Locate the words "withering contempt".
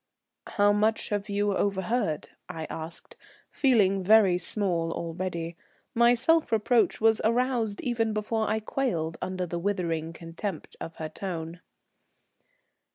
9.59-10.75